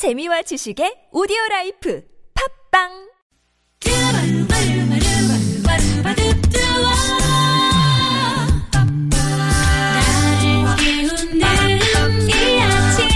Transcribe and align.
재미와 0.00 0.40
지식의 0.48 1.12
오디오 1.12 1.36
라이프 1.50 2.02
팝빵 2.32 2.88
나를 11.38 11.78
깨우는 11.78 12.30
이 12.30 12.32
아침 12.62 13.10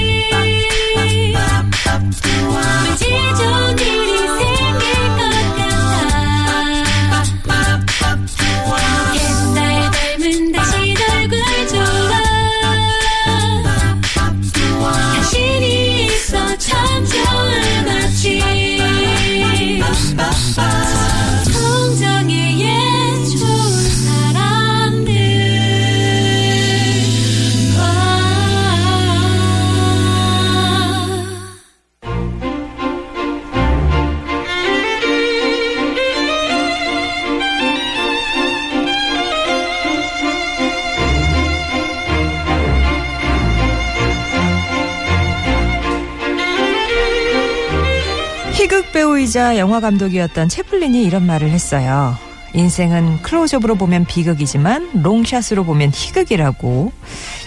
배우이자 49.34 49.58
영화 49.58 49.80
감독이었던 49.80 50.48
채플린이 50.48 51.02
이런 51.02 51.26
말을 51.26 51.50
했어요. 51.50 52.16
인생은 52.54 53.22
클로즈업으로 53.22 53.74
보면 53.74 54.04
비극이지만 54.06 55.02
롱샷으로 55.02 55.64
보면 55.64 55.90
희극이라고. 55.92 56.92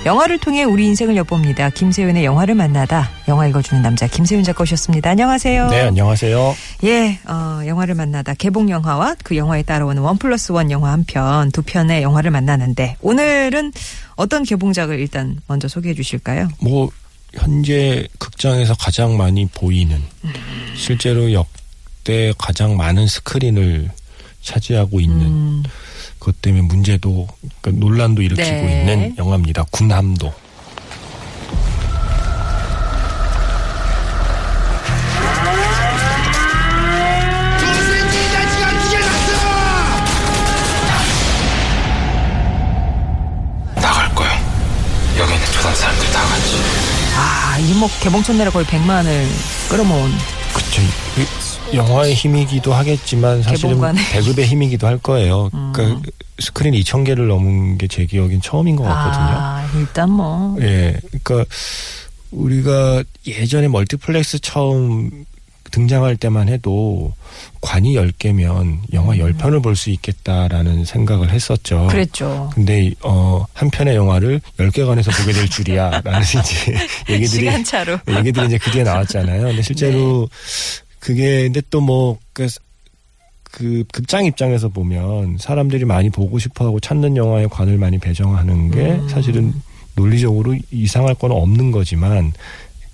영화를 0.06 0.38
통해 0.38 0.66
우리 0.66 0.86
인생을 0.86 1.16
엿봅니다. 1.16 1.70
김세윤의 1.70 2.26
영화를 2.26 2.56
만나다. 2.56 3.10
영화 3.30 3.48
읽어주는 3.48 3.82
남자 3.82 4.06
김세윤 4.06 4.44
작가 4.44 4.64
오셨습니다. 4.64 5.12
안녕하세요. 5.12 5.70
네, 5.70 5.82
안녕하세요. 5.84 6.56
예, 6.84 7.20
어, 7.26 7.62
영화를 7.66 7.96
만나다 7.96 8.34
개봉 8.34 8.70
영화와 8.70 9.16
그 9.24 9.38
영화에 9.38 9.64
따라오는 9.64 10.02
원 10.02 10.18
플러스 10.18 10.52
원 10.52 10.70
영화 10.72 10.92
한 10.92 11.06
편, 11.06 11.52
두 11.54 11.62
편의 11.62 12.04
영화를 12.04 12.32
만나는데 12.32 12.98
오늘은 13.02 13.72
어떤 14.16 14.44
개봉작을 14.44 15.00
일단 15.00 15.38
먼저 15.48 15.70
소개해 15.70 15.96
주실까요? 15.96 16.50
뭐 16.60 16.90
현재 17.34 18.06
극장에서 18.18 18.74
가장 18.76 19.16
많이 19.16 19.46
보이는 19.48 20.02
실제로 20.76 21.32
역 21.32 21.48
대 22.08 22.32
가장 22.38 22.78
많은 22.78 23.06
스크린을 23.06 23.92
차지하고 24.42 25.02
있는 25.02 25.26
음, 25.26 25.64
그것 26.20 26.42
때문에 26.42 26.62
문제도 26.62 27.28
그러니까 27.60 27.86
논란도 27.86 28.22
일으키고 28.22 28.50
네. 28.50 28.80
있는 28.80 29.18
영화입니다. 29.18 29.66
군함도. 29.72 30.34
나갈 43.76 44.16
거야. 44.16 44.32
여기 45.20 45.34
있는 45.34 45.46
조선 45.48 45.76
사람들 45.76 46.12
다 46.14 46.22
같이. 46.22 46.56
아, 47.18 47.58
뭐 47.78 47.90
개봉 48.00 48.24
첫날에 48.24 48.50
거의 48.50 48.66
100만을 48.66 49.28
끌어모은 49.70 50.37
그쵸. 50.58 50.82
이 51.72 51.76
영화의 51.76 52.14
힘이기도 52.14 52.74
하겠지만 52.74 53.44
사실은 53.44 53.70
개봉관의 53.72 54.04
배급의 54.12 54.48
힘이기도 54.48 54.88
할 54.88 54.98
거예요. 54.98 55.50
음. 55.54 55.72
그러니까 55.74 56.10
스크린 56.40 56.74
2천 56.76 57.06
개를 57.06 57.28
넘은 57.28 57.78
게 57.78 57.88
제 57.88 58.06
기억엔 58.06 58.42
처음인 58.42 58.76
것 58.76 58.84
같거든요. 58.84 59.38
아, 59.40 59.70
일단 59.76 60.12
뭐. 60.12 60.56
예, 60.62 61.00
그러니까 61.24 61.46
우리가 62.32 63.04
예전에 63.26 63.68
멀티플렉스 63.68 64.40
처음 64.40 65.26
등장할 65.72 66.16
때만 66.18 66.50
해도 66.50 67.14
관이 67.62 67.94
10개면 67.96 68.80
영화 68.94 69.16
10편을 69.16 69.62
볼 69.64 69.76
수 69.78 69.90
있겠다라는 69.92 70.86
생각을 70.86 71.30
했었죠. 71.30 71.84
음. 71.84 71.88
그랬죠. 71.88 72.50
근데 72.54 72.92
어, 73.02 73.46
한 73.54 73.70
편의 73.70 73.96
영화를 73.96 74.42
10개관에서 74.58 75.16
보게 75.20 75.34
될 75.34 75.48
줄이야 75.48 76.02
라는 76.04 76.22
이제 76.22 76.78
얘기들이 77.10 77.46
시간차로. 77.46 78.00
얘기들이 78.18 78.48
이제 78.48 78.58
그 78.58 78.72
뒤에 78.72 78.84
나왔잖아요. 78.84 79.44
근데 79.44 79.62
실제로 79.62 80.28
그게 81.00 81.44
근데 81.44 81.62
또뭐 81.70 82.18
그, 82.34 82.48
그 83.44 83.84
극장 83.92 84.26
입장에서 84.26 84.68
보면 84.70 85.38
사람들이 85.40 85.86
많이 85.86 86.10
보고 86.10 86.40
싶어 86.40 86.66
하고 86.66 86.80
찾는 86.80 87.16
영화에 87.16 87.46
관을 87.48 87.78
많이 87.78 87.98
배정하는 88.00 88.72
게 88.72 88.82
음. 88.94 89.08
사실은 89.10 89.54
논리적으로 89.96 90.56
이상할 90.72 91.16
건 91.16 91.32
없는 91.32 91.72
거지만 91.72 92.34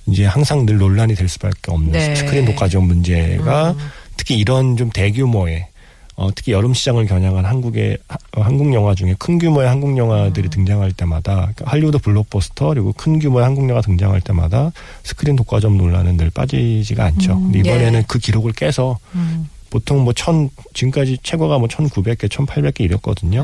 이제 0.07 0.25
항상 0.25 0.65
늘 0.65 0.77
논란이 0.77 1.15
될 1.15 1.29
수밖에 1.29 1.71
없는 1.71 1.91
네. 1.91 2.15
스크린 2.15 2.45
독과점 2.45 2.85
문제가 2.85 3.71
음. 3.71 3.77
특히 4.17 4.37
이런 4.37 4.75
좀 4.77 4.89
대규모의 4.89 5.67
어, 6.15 6.29
특히 6.35 6.51
여름 6.51 6.75
시장을 6.75 7.07
겨냥한 7.07 7.43
한국의 7.45 7.97
하- 8.07 8.17
어, 8.37 8.41
한국 8.43 8.71
영화 8.73 8.93
중에 8.93 9.15
큰 9.17 9.39
규모의 9.39 9.67
한국 9.67 9.97
영화들이 9.97 10.49
등장할 10.49 10.91
때마다 10.91 11.35
그러니까 11.55 11.65
할리우드 11.71 11.97
블록버스터 11.97 12.67
그리고 12.69 12.93
큰 12.93 13.17
규모의 13.17 13.43
한국 13.43 13.67
영화 13.69 13.81
등장할 13.81 14.21
때마다 14.21 14.71
스크린 15.03 15.35
독과점 15.35 15.75
논란은 15.77 16.17
늘 16.17 16.29
빠지지가 16.29 17.03
않죠. 17.05 17.33
음, 17.37 17.43
근데 17.51 17.59
이번에는 17.59 17.99
예. 18.01 18.05
그 18.07 18.19
기록을 18.19 18.51
깨서 18.51 18.99
음. 19.15 19.49
보통 19.71 20.03
뭐 20.03 20.13
천 20.13 20.51
지금까지 20.75 21.17
최고가 21.23 21.57
뭐 21.57 21.67
1,900개, 21.67 22.29
1,800개 22.29 22.81
이랬거든요. 22.81 23.43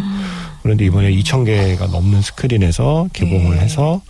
그런데 0.62 0.86
이번에 0.86 1.10
2,000개가 1.12 1.90
넘는 1.90 2.22
스크린에서 2.22 3.08
개봉을 3.14 3.58
예. 3.58 3.62
해서 3.62 4.04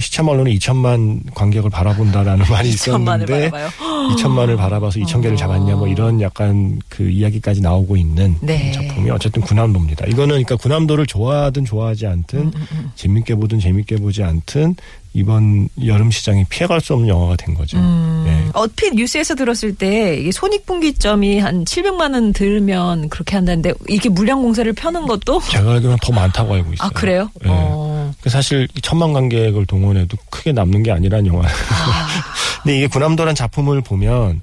시쳇말로는 0.00 0.52
2천만 0.52 1.20
관객을 1.34 1.70
바라본다라는 1.70 2.46
말이 2.50 2.68
있었는데 2.68 3.50
바라봐요. 3.50 3.68
2천만을 4.16 4.56
바라봐서 4.56 5.00
2천 5.00 5.22
개를 5.22 5.36
잡았냐 5.36 5.76
뭐 5.76 5.88
이런 5.88 6.20
약간 6.20 6.80
그 6.88 7.08
이야기까지 7.08 7.60
나오고 7.60 7.96
있는 7.96 8.36
네. 8.40 8.70
작품이 8.72 9.10
어쨌든 9.10 9.42
군함도입니다. 9.42 10.06
이거는 10.06 10.28
그러니까 10.28 10.56
군함도를 10.56 11.06
좋아하든 11.06 11.64
좋아하지 11.64 12.06
않든 12.06 12.38
음, 12.54 12.90
재밌게 12.94 13.34
보든 13.34 13.58
재밌게 13.58 13.96
보지 13.96 14.22
않든 14.22 14.76
이번 15.12 15.68
여름 15.84 16.10
시장에 16.10 16.44
피해갈 16.50 16.80
수 16.80 16.92
없는 16.92 17.08
영화가 17.08 17.36
된 17.36 17.54
거죠. 17.54 17.78
음. 17.78 18.22
네. 18.26 18.50
얼핏 18.52 18.94
뉴스에서 18.94 19.34
들었을 19.34 19.74
때 19.74 20.16
이게 20.18 20.30
손익분기점이 20.30 21.38
한 21.40 21.64
700만 21.64 22.12
원 22.12 22.32
들면 22.34 23.08
그렇게 23.08 23.34
한다는데 23.36 23.72
이게 23.88 24.08
물량 24.10 24.42
공세를 24.42 24.74
펴는 24.74 25.06
것도 25.06 25.40
제가 25.50 25.72
알기로는 25.72 25.98
더 26.02 26.12
많다고 26.12 26.54
알고 26.54 26.74
있어요. 26.74 26.86
아 26.86 26.90
그래요? 26.90 27.30
네. 27.42 27.48
어. 27.50 27.95
그 28.26 28.30
사실 28.30 28.66
이 28.76 28.80
천만 28.80 29.12
관객을 29.12 29.66
동원해도 29.66 30.16
크게 30.30 30.50
남는 30.50 30.82
게 30.82 30.90
아니란 30.90 31.28
영화. 31.28 31.46
아, 31.46 32.08
근데 32.64 32.78
이게 32.78 32.88
군함도란 32.88 33.36
작품을 33.36 33.82
보면 33.82 34.40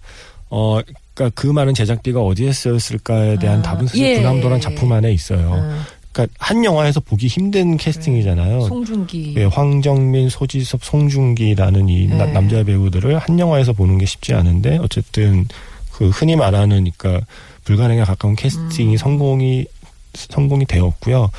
어 0.49 0.79
그러니까 1.13 1.35
그 1.41 1.47
많은 1.47 1.73
제작비가 1.73 2.21
어디에 2.21 2.53
쓰였을까에 2.53 3.39
대한 3.39 3.59
아, 3.59 3.61
답은 3.63 3.87
사실 3.87 4.05
예. 4.05 4.15
군함도란 4.19 4.61
작품 4.61 4.93
안에 4.93 5.11
있어요. 5.11 5.55
음, 5.55 5.81
그러니까 6.13 6.33
한 6.39 6.63
영화에서 6.63 7.01
보기 7.01 7.27
힘든 7.27 7.75
캐스팅이잖아요. 7.75 8.61
송중기. 8.69 9.33
예, 9.35 9.43
황정민, 9.43 10.29
소지섭, 10.29 10.81
송중기라는 10.85 11.89
이 11.89 12.07
나- 12.07 12.25
네. 12.25 12.31
남자 12.31 12.63
배우들을 12.63 13.19
한 13.19 13.37
영화에서 13.37 13.73
보는 13.73 13.97
게 13.97 14.05
쉽지 14.05 14.33
않은데 14.33 14.77
어쨌든 14.77 15.45
그 15.91 16.07
흔히 16.07 16.37
말하는 16.37 16.89
그러니까 16.97 17.25
불가능에 17.65 18.05
가까운 18.05 18.37
캐스팅이 18.37 18.93
음. 18.93 18.97
성공이 18.97 19.65
성공이 20.13 20.67
되었고요. 20.67 21.29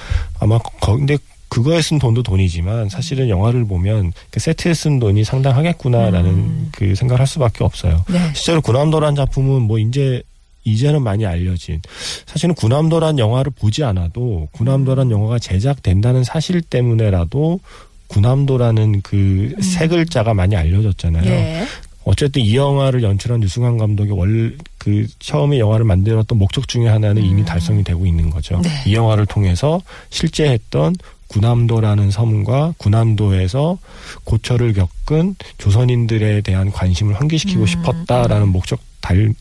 아마 0.40 0.58
거 0.58 0.96
근데 0.98 1.16
그거에 1.48 1.80
쓴 1.82 1.98
돈도 1.98 2.22
돈이지만 2.22 2.88
사실은 2.88 3.28
영화를 3.28 3.64
보면 3.64 4.12
그 4.30 4.40
세트에 4.40 4.74
쓴 4.74 4.98
돈이 4.98 5.24
상당하겠구나라는 5.24 6.30
음. 6.30 6.68
그 6.72 6.94
생각을 6.94 7.20
할 7.20 7.26
수밖에 7.26 7.64
없어요. 7.64 8.04
네. 8.08 8.18
실제로 8.34 8.60
군함도란 8.60 9.14
작품은 9.14 9.62
뭐 9.62 9.78
이제 9.78 10.22
이제는 10.64 11.02
많이 11.02 11.26
알려진 11.26 11.80
사실은 12.26 12.54
군함도란 12.54 13.18
영화를 13.18 13.52
보지 13.54 13.84
않아도 13.84 14.48
군함도란 14.52 15.10
영화가 15.10 15.38
제작된다는 15.38 16.24
사실 16.24 16.62
때문에라도 16.62 17.60
군함도라는 18.06 19.02
그세 19.02 19.88
글자가 19.88 20.32
많이 20.34 20.56
알려졌잖아요. 20.56 21.30
예. 21.30 21.66
어쨌든 22.04 22.42
이 22.42 22.56
영화를 22.56 23.02
연출한 23.02 23.42
유승환 23.42 23.78
감독이 23.78 24.10
월 24.10 24.56
그 24.84 25.06
처음에 25.18 25.58
영화를 25.58 25.86
만들었던 25.86 26.36
목적 26.36 26.68
중에 26.68 26.88
하나는 26.88 27.24
이미 27.24 27.40
음. 27.40 27.44
달성이 27.46 27.82
되고 27.82 28.04
있는 28.04 28.28
거죠. 28.28 28.60
네. 28.62 28.68
이 28.86 28.94
영화를 28.94 29.24
통해서 29.24 29.80
실제 30.10 30.46
했던 30.50 30.94
군함도라는 31.28 32.10
섬과 32.10 32.74
군함도에서 32.78 33.78
고초를 34.24 34.72
겪은 34.74 35.36
조선인들에 35.58 36.42
대한 36.42 36.70
관심을 36.70 37.14
환기시키고 37.14 37.62
음, 37.62 37.66
싶었다라는 37.66 38.48
목적 38.48 38.80
달 39.00 39.34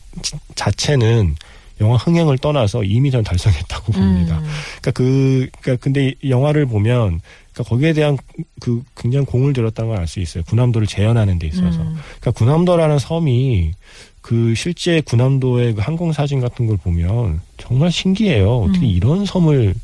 자체는 0.54 1.36
영화 1.80 1.96
흥행을 1.96 2.38
떠나서 2.38 2.84
이미 2.84 3.10
전 3.10 3.24
달성했다고 3.24 3.92
봅니다. 3.92 4.38
음. 4.38 4.44
그러니까 4.80 4.90
그, 4.92 5.48
그러니까 5.60 5.82
근데 5.82 6.14
이 6.22 6.30
영화를 6.30 6.66
보면 6.66 7.20
그러니까 7.52 7.68
거기에 7.68 7.92
대한 7.92 8.16
그 8.60 8.82
굉장히 8.96 9.26
공을 9.26 9.52
들였다는 9.52 9.90
걸 9.90 9.98
알 9.98 10.06
수 10.06 10.20
있어요. 10.20 10.42
군함도를 10.44 10.86
재현하는 10.86 11.38
데 11.38 11.46
있어서. 11.48 11.80
음. 11.82 11.96
그러니까 12.20 12.30
군함도라는 12.32 12.98
섬이 12.98 13.72
그 14.20 14.54
실제 14.56 15.00
군함도의 15.00 15.74
그 15.74 15.80
항공 15.80 16.12
사진 16.12 16.40
같은 16.40 16.66
걸 16.66 16.76
보면 16.76 17.40
정말 17.58 17.92
신기해요. 17.92 18.60
어떻게 18.62 18.80
음. 18.86 18.90
이런 18.90 19.24
섬을 19.26 19.74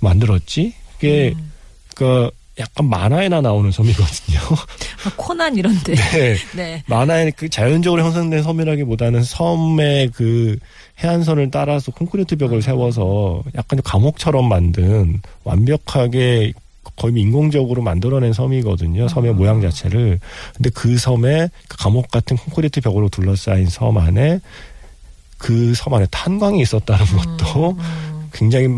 만들었지? 0.00 0.74
그게 1.00 1.34
음. 1.36 1.52
그러니까 1.94 2.30
약간 2.58 2.88
만화에나 2.88 3.40
나오는 3.40 3.70
섬이거든요. 3.70 4.38
아, 5.06 5.12
코난 5.16 5.56
이런데. 5.56 5.94
네. 6.12 6.36
네. 6.54 6.82
만화에 6.86 7.30
그 7.30 7.48
자연적으로 7.48 8.02
형성된 8.02 8.42
섬이라기보다는 8.42 9.22
섬의 9.22 10.10
그 10.14 10.58
해안선을 11.02 11.50
따라서 11.50 11.90
콘크리트 11.90 12.36
벽을 12.36 12.60
세워서 12.60 13.42
약간 13.54 13.80
감옥처럼 13.82 14.46
만든 14.48 15.20
완벽하게 15.44 16.52
거의 16.96 17.14
인공적으로 17.16 17.80
만들어낸 17.80 18.34
섬이거든요. 18.34 19.08
섬의 19.08 19.34
모양 19.34 19.62
자체를. 19.62 20.20
근데 20.54 20.70
그 20.70 20.98
섬에 20.98 21.48
그 21.66 21.76
감옥 21.78 22.10
같은 22.10 22.36
콘크리트 22.36 22.82
벽으로 22.82 23.08
둘러싸인 23.08 23.68
섬 23.68 23.96
안에 23.96 24.40
그 25.38 25.72
섬 25.74 25.94
안에 25.94 26.06
탄광이 26.10 26.60
있었다는 26.60 27.06
것도 27.06 27.70
음. 27.70 28.28
굉장히 28.32 28.68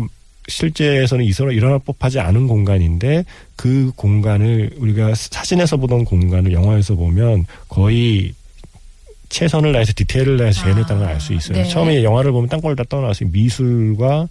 실제에서는 0.47 1.23
있어 1.25 1.49
일어날 1.51 1.79
법하지 1.79 2.19
않은 2.19 2.47
공간인데 2.47 3.23
그 3.55 3.91
공간을 3.95 4.71
우리가 4.77 5.13
사진에서 5.15 5.77
보던 5.77 6.05
공간을 6.05 6.51
영화에서 6.53 6.95
보면 6.95 7.45
거의 7.69 8.33
최선을 9.29 9.73
다해서 9.73 9.93
디테일을 9.95 10.37
다해서 10.37 10.63
재현했다는 10.63 11.01
걸 11.03 11.09
알 11.13 11.19
수 11.19 11.33
있어요. 11.33 11.57
네. 11.57 11.67
처음에 11.67 12.03
영화를 12.03 12.31
보면 12.31 12.49
딴 12.49 12.61
걸 12.61 12.75
다 12.75 12.83
떠나서 12.87 13.25
미술과 13.31 14.27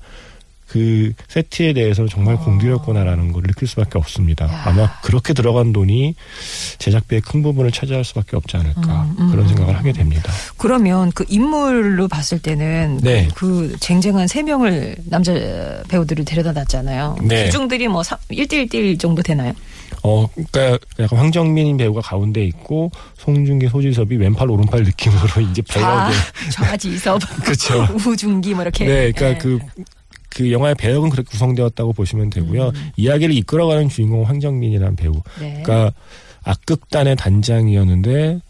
그 0.72 1.12
세트에 1.28 1.74
대해서 1.74 2.06
정말 2.08 2.38
공들였구나라는 2.38 3.32
걸 3.32 3.42
느낄 3.42 3.68
수밖에 3.68 3.98
없습니다. 3.98 4.46
야. 4.46 4.62
아마 4.64 4.90
그렇게 5.02 5.34
들어간 5.34 5.70
돈이 5.74 6.14
제작비의 6.78 7.20
큰 7.20 7.42
부분을 7.42 7.70
차지할 7.70 8.04
수밖에 8.04 8.36
없지 8.36 8.56
않을까 8.56 9.02
음, 9.02 9.16
음, 9.18 9.30
그런 9.30 9.44
음. 9.44 9.48
생각을 9.48 9.76
하게 9.76 9.92
됩니다. 9.92 10.32
그러면 10.56 11.12
그 11.12 11.26
인물로 11.28 12.08
봤을 12.08 12.38
때는 12.38 13.00
네. 13.02 13.28
그, 13.34 13.68
그 13.68 13.76
쟁쟁한 13.80 14.28
세 14.28 14.42
명을 14.42 14.96
남자 15.04 15.34
배우들을 15.88 16.24
데려다 16.24 16.52
놨잖아요. 16.52 17.18
네. 17.20 17.44
기중들이 17.44 17.88
뭐 17.88 18.00
1대1대1 18.00 18.98
정도 18.98 19.20
되나요? 19.20 19.52
어, 20.02 20.26
그러니까 20.32 20.78
약간 20.98 21.18
황정민 21.18 21.76
배우가 21.76 22.00
가운데 22.00 22.44
있고 22.46 22.90
송중기, 23.18 23.68
소지섭이 23.68 24.16
왼팔 24.16 24.50
오른팔 24.50 24.84
느낌으로 24.84 25.40
이제 25.50 25.62
좌, 25.68 26.08
배역에 26.08 26.16
좌지섭, 26.50 27.20
그렇죠. 27.44 27.86
우중기 28.06 28.54
뭐 28.54 28.62
이렇게. 28.62 28.86
네, 28.86 29.12
그러니까 29.12 29.28
예. 29.28 29.38
그, 29.38 29.58
그 30.34 30.50
영화의 30.50 30.74
배역은 30.74 31.10
그렇게 31.10 31.28
구성되었다고 31.30 31.92
보시면 31.92 32.30
되고요. 32.30 32.68
음. 32.68 32.90
이야기를 32.96 33.34
이끌어가는 33.36 33.88
주인공은 33.88 34.24
황정민이라는 34.26 34.96
배우. 34.96 35.12
네. 35.40 35.62
그러니까 35.62 35.92
악극단의 36.44 37.16
단장이었는데 37.16 38.40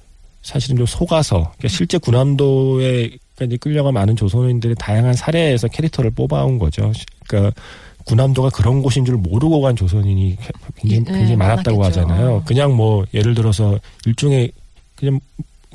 사실은 0.42 0.76
좀 0.76 0.86
속아서 0.86 1.52
그러니까 1.56 1.68
실제 1.68 1.98
군함도에 1.98 3.10
까지 3.36 3.56
끌려가 3.56 3.92
많은 3.92 4.14
조선인들의 4.14 4.76
다양한 4.78 5.14
사례에서 5.14 5.68
캐릭터를 5.68 6.10
뽑아온 6.10 6.58
거죠. 6.58 6.92
그러니까 7.26 7.54
군함도가 8.04 8.50
그런 8.50 8.82
곳인 8.82 9.04
줄 9.04 9.16
모르고 9.16 9.60
간 9.60 9.76
조선인이 9.76 10.36
굉장히, 10.76 11.04
네, 11.04 11.12
굉장히 11.12 11.36
많았다고 11.36 11.78
많았겠죠. 11.78 12.00
하잖아요. 12.00 12.42
그냥 12.46 12.74
뭐 12.74 13.04
예를 13.14 13.34
들어서 13.34 13.78
일종의 14.06 14.52
그냥 14.96 15.20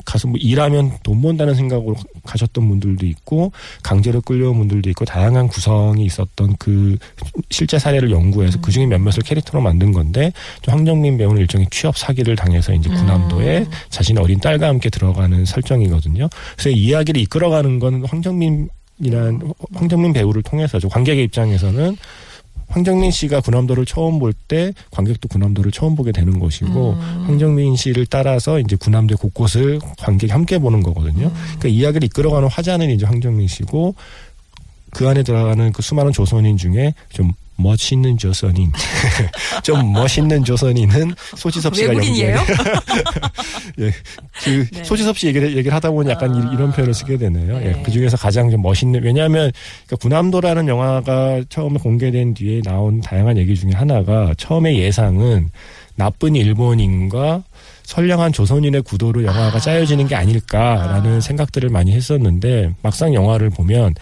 가서 0.05 0.27
뭐 0.27 0.37
일하면 0.39 0.91
돈 1.03 1.21
번다는 1.21 1.55
생각으로 1.55 1.95
가셨던 2.23 2.67
분들도 2.67 3.05
있고 3.05 3.51
강제로 3.83 4.21
끌려온 4.21 4.57
분들도 4.57 4.89
있고 4.91 5.05
다양한 5.05 5.47
구성이 5.47 6.05
있었던 6.05 6.55
그 6.57 6.97
실제 7.49 7.79
사례를 7.79 8.11
연구해서 8.11 8.59
그 8.61 8.71
중에 8.71 8.85
몇몇을 8.85 9.23
캐릭터로 9.25 9.61
만든 9.61 9.91
건데 9.91 10.31
좀 10.61 10.73
황정민 10.73 11.17
배우는 11.17 11.41
일종의 11.41 11.67
취업 11.71 11.97
사기를 11.97 12.35
당해서 12.35 12.73
이제 12.73 12.89
군함도에 12.89 13.59
음. 13.59 13.71
자신의 13.89 14.23
어린 14.23 14.39
딸과 14.39 14.67
함께 14.67 14.89
들어가는 14.89 15.45
설정이거든요. 15.45 16.29
그래서 16.55 16.69
이 16.69 16.87
이야기를 16.87 17.21
이끌어가는 17.21 17.79
건 17.79 18.05
황정민 18.05 18.69
이란 18.99 19.53
황정민 19.73 20.13
배우를 20.13 20.41
통해서죠. 20.41 20.89
관객의 20.89 21.23
입장에서는 21.25 21.97
황정민 22.67 23.11
씨가 23.11 23.41
군함도를 23.41 23.85
처음 23.85 24.19
볼 24.19 24.33
때 24.47 24.71
관객도 24.91 25.27
군함도를 25.27 25.71
처음 25.71 25.95
보게 25.95 26.11
되는 26.11 26.39
것이고 26.39 26.91
음. 26.91 27.23
황정민 27.25 27.75
씨를 27.75 28.05
따라서 28.05 28.59
이제 28.59 28.75
군함도 28.75 29.17
곳곳을 29.17 29.79
관객이 29.97 30.31
함께 30.31 30.57
보는 30.59 30.83
거거든요. 30.83 31.31
그러니까 31.33 31.67
이야기를 31.67 32.05
이끌어가는 32.05 32.47
화자는 32.47 32.89
이제 32.91 33.05
황정민 33.05 33.47
씨고 33.47 33.95
그 34.91 35.07
안에 35.07 35.23
들어가는 35.23 35.71
그 35.73 35.81
수많은 35.81 36.11
조선인 36.13 36.55
중에 36.57 36.93
좀 37.09 37.33
멋있는 37.57 38.17
조선인, 38.17 38.71
좀 39.63 39.91
멋있는 39.93 40.43
조선인은 40.43 41.13
소지섭 41.35 41.75
씨가 41.75 41.89
외국인이에요? 41.89 42.37
예, 43.79 43.91
그 44.43 44.67
네. 44.71 44.83
소지섭 44.83 45.17
씨 45.17 45.27
얘기를 45.27 45.49
얘기를 45.57 45.73
하다 45.73 45.91
보니 45.91 46.09
약간 46.09 46.33
아. 46.33 46.37
이- 46.37 46.53
이런 46.55 46.71
표현을 46.71 46.93
쓰게 46.93 47.17
되네요. 47.17 47.57
네. 47.59 47.67
예, 47.77 47.81
그 47.83 47.91
중에서 47.91 48.17
가장 48.17 48.49
좀 48.49 48.61
멋있는 48.61 49.03
왜냐하면 49.03 49.51
그러니까 49.85 49.95
군함도라는 50.01 50.67
영화가 50.67 51.43
처음에 51.49 51.79
공개된 51.79 52.33
뒤에 52.35 52.61
나온 52.61 53.01
다양한 53.01 53.37
얘기 53.37 53.55
중에 53.55 53.71
하나가 53.73 54.33
처음에 54.37 54.77
예상은 54.77 55.49
나쁜 55.95 56.35
일본인과 56.35 57.43
선량한 57.83 58.33
조선인의 58.33 58.83
구도로 58.83 59.23
영화가 59.23 59.57
아. 59.57 59.59
짜여지는 59.59 60.07
게 60.07 60.15
아닐까라는 60.15 61.17
아. 61.17 61.21
생각들을 61.21 61.69
많이 61.69 61.91
했었는데 61.93 62.73
막상 62.83 63.13
영화를 63.13 63.49
보면 63.49 63.95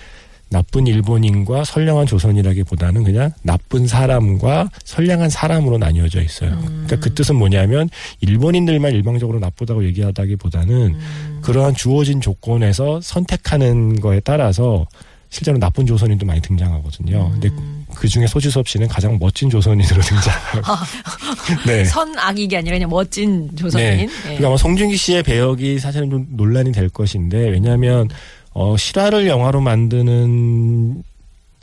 나쁜 0.50 0.88
일본인과 0.88 1.63
선량한 1.63 2.06
조선이라기보다는 2.06 3.03
그냥 3.03 3.31
나쁜 3.42 3.88
사람과 3.88 4.69
선량한 4.83 5.30
사람으로 5.30 5.77
나뉘어져 5.77 6.21
있어요. 6.21 6.51
음. 6.51 6.83
그러니까 6.86 6.97
그 6.97 7.13
뜻은 7.13 7.36
뭐냐면 7.36 7.89
일본인들만 8.21 8.94
일방적으로 8.94 9.39
나쁘다고 9.39 9.83
얘기하다기보다는 9.86 10.75
음. 10.75 11.39
그러한 11.42 11.75
주어진 11.75 12.21
조건에서 12.21 13.01
선택하는 13.01 14.00
거에 14.00 14.19
따라서 14.19 14.86
실제로 15.30 15.57
나쁜 15.57 15.86
조선인도 15.86 16.25
많이 16.25 16.39
등장하거든요. 16.42 17.31
근데 17.31 17.50
음. 17.50 17.86
그 17.94 18.07
중에 18.07 18.27
소지섭 18.27 18.68
씨는 18.68 18.88
가장 18.88 19.18
멋진 19.19 19.50
조선인으로 19.50 20.00
등장하고. 20.01 20.86
네. 21.68 21.83
선악이게 21.86 22.57
아니라 22.57 22.75
그냥 22.75 22.89
멋진 22.89 23.50
조선인. 23.56 23.86
네. 23.86 24.01
예. 24.03 24.07
그러니까 24.21 24.47
아마 24.47 24.57
송중기 24.57 24.95
씨의 24.95 25.24
배역이 25.24 25.80
사실은 25.80 26.09
좀 26.09 26.27
논란이 26.30 26.71
될 26.71 26.88
것인데 26.89 27.50
왜냐하면 27.50 28.07
어, 28.56 28.78
실화를 28.78 29.28
영화로 29.28 29.60
만드는 29.60 31.04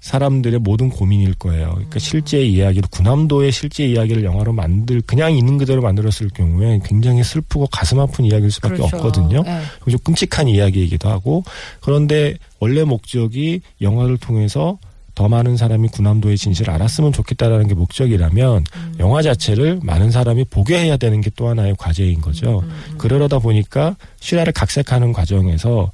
사람들의 0.00 0.61
모든 0.61 0.91
고민일 0.91 1.35
거예요. 1.35 1.69
음. 1.69 1.75
그러니까 1.75 1.99
실제 2.00 2.43
이야기를 2.44 2.89
군함도의 2.91 3.50
실제 3.50 3.87
이야기를 3.87 4.25
영화로 4.25 4.53
만들 4.53 5.00
그냥 5.00 5.35
있는 5.35 5.59
그대로 5.59 5.81
만들었을 5.81 6.29
경우에 6.35 6.81
굉장히 6.85 7.25
슬프고 7.25 7.67
가슴 7.69 7.99
아픈 7.99 8.25
이야기일 8.27 8.50
수밖에 8.50 8.77
그렇죠. 8.77 8.97
없거든요. 8.97 9.43
예. 9.47 9.61
그리고 9.81 9.93
좀 9.93 10.00
끔찍한 10.05 10.49
이야기이기도 10.49 11.09
하고 11.09 11.44
그런데 11.81 12.34
원래 12.61 12.84
목적이 12.84 13.63
영화를 13.81 14.19
통해서 14.19 14.77
더 15.15 15.29
많은 15.29 15.56
사람이 15.56 15.89
군함도의 15.89 16.37
진실을 16.37 16.72
알았으면 16.72 17.13
좋겠다라는 17.13 17.69
게 17.69 17.75
목적이라면 17.75 18.65
음. 18.75 18.94
영화 18.99 19.22
자체를 19.22 19.79
많은 19.82 20.11
사람이 20.11 20.46
보게 20.46 20.79
해야 20.79 20.96
되는 20.96 21.20
게 21.20 21.31
또 21.37 21.49
하나의 21.49 21.75
과제인 21.79 22.20
거죠. 22.20 22.61
음. 22.65 22.94
그러다 22.99 23.39
보니까 23.39 23.96
실화를 24.20 24.53
각색하는 24.53 25.13
과정에서 25.13 25.91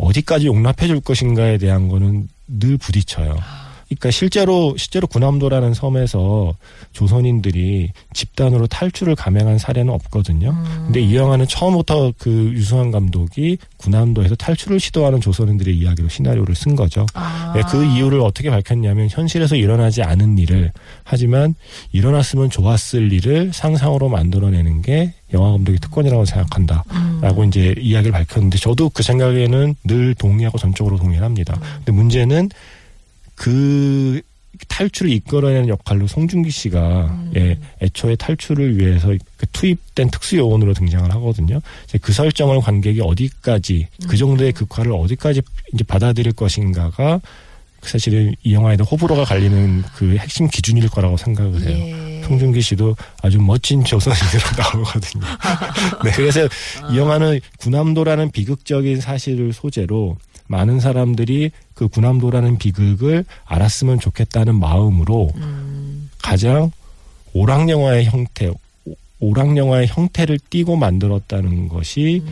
어디까지 0.00 0.46
용납해 0.46 0.86
줄 0.86 1.00
것인가에 1.00 1.58
대한 1.58 1.88
거는 1.88 2.28
늘 2.46 2.78
부딪혀요. 2.78 3.36
그러니까 3.90 4.12
실제로 4.12 4.76
실제로 4.76 5.08
군함도라는 5.08 5.74
섬에서 5.74 6.54
조선인들이 6.92 7.90
집단으로 8.14 8.68
탈출을 8.68 9.16
감행한 9.16 9.58
사례는 9.58 9.92
없거든요. 9.94 10.50
음. 10.50 10.82
근데 10.84 11.00
이 11.00 11.16
영화는 11.16 11.48
처음부터 11.48 12.12
그 12.16 12.30
유수환 12.54 12.92
감독이 12.92 13.58
군함도에서 13.78 14.36
탈출을 14.36 14.78
시도하는 14.78 15.20
조선인들의 15.20 15.76
이야기로 15.76 16.08
시나리오를 16.08 16.54
쓴 16.54 16.76
거죠. 16.76 17.04
아. 17.14 17.52
네, 17.56 17.62
그 17.68 17.84
이유를 17.84 18.20
어떻게 18.20 18.48
밝혔냐면 18.48 19.08
현실에서 19.10 19.56
일어나지 19.56 20.02
않은 20.02 20.38
일을 20.38 20.70
하지만 21.02 21.56
일어났으면 21.90 22.48
좋았을 22.48 23.12
일을 23.12 23.50
상상으로 23.52 24.08
만들어내는 24.08 24.82
게 24.82 25.14
영화 25.34 25.50
감독의 25.50 25.80
특권이라고 25.80 26.24
생각한다. 26.24 26.84
음. 26.92 27.18
라고 27.22 27.42
이제 27.42 27.74
이야기를 27.76 28.12
밝혔는데 28.12 28.58
저도 28.58 28.90
그 28.90 29.02
생각에는 29.02 29.74
늘 29.82 30.14
동의하고 30.14 30.58
전적으로 30.58 30.96
동의를 30.96 31.24
합니다. 31.24 31.58
근데 31.78 31.90
문제는 31.90 32.50
그 33.40 34.20
탈출을 34.68 35.10
이끌어내는 35.12 35.68
역할로 35.68 36.06
송중기 36.06 36.50
씨가 36.50 37.06
음. 37.06 37.32
예, 37.36 37.58
애초에 37.80 38.14
탈출을 38.16 38.76
위해서 38.76 39.14
그 39.38 39.46
투입된 39.46 40.10
특수 40.10 40.36
요원으로 40.36 40.74
등장을 40.74 41.10
하거든요. 41.10 41.58
이제 41.84 41.96
그 41.96 42.12
설정을 42.12 42.60
관객이 42.60 43.00
어디까지 43.00 43.88
그 44.06 44.18
정도의 44.18 44.52
극화를 44.52 44.92
어디까지 44.92 45.40
이제 45.72 45.84
받아들일 45.84 46.32
것인가가 46.32 47.22
사실은 47.82 48.34
이 48.42 48.52
영화에도 48.54 48.84
호불호가 48.84 49.24
갈리는 49.24 49.82
그 49.94 50.16
핵심 50.16 50.48
기준일 50.48 50.88
거라고 50.88 51.16
생각을 51.16 51.62
해요. 51.62 51.96
예. 51.96 52.22
송중기 52.24 52.60
씨도 52.62 52.96
아주 53.22 53.40
멋진 53.40 53.82
조선인으로 53.84 54.40
나오거든요. 54.58 55.24
네, 56.04 56.10
그래서 56.12 56.46
이 56.92 56.96
영화는 56.98 57.40
군함도라는 57.58 58.30
비극적인 58.30 59.00
사실을 59.00 59.52
소재로 59.52 60.16
많은 60.46 60.80
사람들이 60.80 61.50
그 61.74 61.88
군함도라는 61.88 62.58
비극을 62.58 63.24
알았으면 63.46 64.00
좋겠다는 64.00 64.54
마음으로 64.58 65.30
음. 65.36 66.10
가장 66.22 66.70
오락 67.32 67.68
영화의 67.68 68.04
형태, 68.06 68.48
오- 68.84 68.96
오락 69.20 69.56
영화의 69.56 69.86
형태를 69.88 70.38
띠고 70.50 70.76
만들었다는 70.76 71.68
것이 71.68 72.22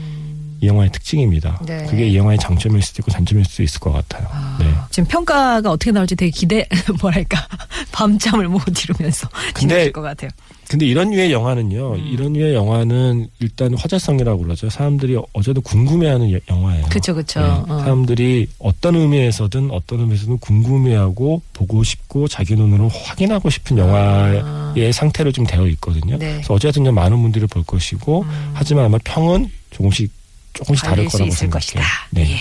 이 0.60 0.66
영화의 0.66 0.90
특징입니다. 0.90 1.58
음. 1.62 1.66
네. 1.66 1.86
그게 1.86 2.08
이 2.08 2.16
영화의 2.16 2.38
장점일 2.38 2.82
수도 2.82 3.02
있고 3.02 3.12
단점일 3.12 3.44
수도 3.44 3.62
있을 3.62 3.78
것 3.78 3.92
같아요. 3.92 4.26
아, 4.32 4.56
네. 4.60 4.66
지금 4.98 5.06
평가가 5.06 5.70
어떻게 5.70 5.92
나올지 5.92 6.16
되게 6.16 6.28
기대, 6.32 6.66
뭐랄까, 7.00 7.46
밤잠을 7.92 8.48
못 8.48 8.60
이루면서 8.82 9.28
지내실 9.56 9.92
것 9.92 10.00
같아요. 10.02 10.28
근데 10.66 10.86
이런 10.86 11.10
류의 11.10 11.30
영화는요, 11.30 11.94
음. 11.94 12.06
이런 12.12 12.32
류의 12.32 12.52
영화는 12.52 13.28
일단 13.38 13.74
화제성이라고 13.74 14.42
그러죠. 14.42 14.68
사람들이 14.68 15.16
어제도 15.32 15.60
궁금해하는 15.60 16.32
여- 16.32 16.40
영화예요. 16.50 16.86
그쵸, 16.88 17.14
그쵸. 17.14 17.40
네, 17.40 17.46
어. 17.72 17.78
사람들이 17.78 18.48
어떤 18.58 18.96
의미에서든 18.96 19.70
어떤 19.70 20.00
의미에서든 20.00 20.38
궁금해하고 20.38 21.42
보고 21.52 21.84
싶고 21.84 22.26
자기 22.26 22.56
눈으로 22.56 22.88
확인하고 22.88 23.50
싶은 23.50 23.78
영화의 23.78 24.42
아. 24.44 24.74
상태로 24.92 25.30
좀 25.30 25.46
되어 25.46 25.68
있거든요. 25.68 26.18
네. 26.18 26.32
그래서 26.32 26.54
어쨌든 26.54 26.92
많은 26.92 27.22
분들이 27.22 27.46
볼 27.46 27.62
것이고 27.62 28.22
음. 28.22 28.50
하지만 28.52 28.86
아마 28.86 28.98
평은 29.04 29.48
조금씩 29.70 30.10
조금씩 30.54 30.84
다를 30.84 31.04
거라고 31.04 31.30
생각해요. 31.30 31.50
것이다. 31.50 31.82
네. 32.10 32.32
예. 32.32 32.36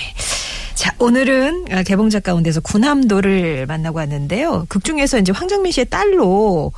자, 0.78 0.94
오늘은 1.00 1.66
아, 1.72 1.82
개봉작 1.82 2.22
가운데서 2.22 2.62
군함도를 2.62 3.66
만나고 3.66 3.98
왔는데요. 3.98 4.68
극 4.70 4.84
중에서 4.84 5.18
이제 5.18 5.32
황정민 5.32 5.72
씨의 5.72 5.88
딸로 5.90 6.72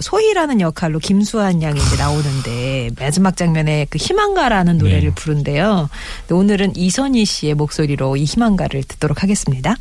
소희라는 0.00 0.60
역할로 0.60 0.98
김수환 0.98 1.62
양이 1.62 1.78
이제 1.78 1.96
나오는데 1.96 2.90
마지막 2.98 3.36
장면에 3.36 3.86
그 3.90 3.98
희망가라는 3.98 4.78
노래를 4.78 5.10
네. 5.10 5.14
부른대요. 5.14 5.88
근데 6.22 6.34
오늘은 6.34 6.74
이선희 6.74 7.24
씨의 7.24 7.54
목소리로 7.54 8.16
이 8.16 8.24
희망가를 8.24 8.82
듣도록 8.82 9.22
하겠습니다. 9.22 9.76